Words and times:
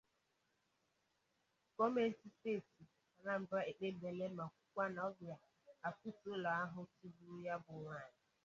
gọọmenti 1.75 2.27
steeti 2.37 2.81
Anambra 3.17 3.59
ekpebiela 3.69 4.25
ma 4.37 4.45
kwuwaa 4.53 4.93
na 4.95 5.01
ọ 5.09 5.11
ga-akụtù 5.19 6.27
ụlọ 6.35 6.49
ahụ 6.63 6.81
tigburu 6.97 7.37
ya 7.47 7.55
bụ 7.63 7.71
nwaanyị 7.83 8.19